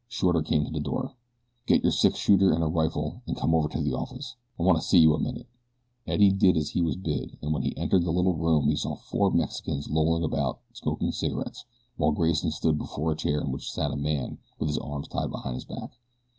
Shorter 0.07 0.41
came 0.41 0.65
to 0.65 0.71
the 0.71 0.79
door. 0.79 1.13
"Get 1.67 1.83
your 1.83 1.91
six 1.91 2.17
shooter 2.17 2.51
an' 2.55 2.63
a 2.63 2.67
rifle, 2.67 3.21
an' 3.27 3.35
come 3.35 3.53
on 3.53 3.59
over 3.59 3.67
to 3.67 3.83
the 3.83 3.93
office. 3.93 4.35
I 4.59 4.63
want 4.63 4.79
to 4.79 4.83
see 4.83 4.97
you 4.97 5.13
a 5.13 5.19
minute." 5.19 5.45
Eddie 6.07 6.31
did 6.31 6.57
as 6.57 6.71
he 6.71 6.81
was 6.81 6.95
bid, 6.95 7.37
and 7.39 7.53
when 7.53 7.61
he 7.61 7.77
entered 7.77 8.03
the 8.03 8.11
little 8.11 8.33
room 8.33 8.67
he 8.67 8.75
saw 8.75 8.95
four 8.95 9.29
Mexicans 9.29 9.91
lolling 9.91 10.23
about 10.23 10.59
smoking 10.73 11.11
cigarettes 11.11 11.65
while 11.97 12.13
Grayson 12.13 12.49
stood 12.49 12.79
before 12.79 13.11
a 13.11 13.15
chair 13.15 13.41
in 13.41 13.51
which 13.51 13.71
sat 13.71 13.91
a 13.91 13.95
man 13.95 14.39
with 14.57 14.69
his 14.69 14.79
arms 14.79 15.07
tied 15.07 15.29
behind 15.29 15.53
his 15.53 15.65
back. 15.65 15.91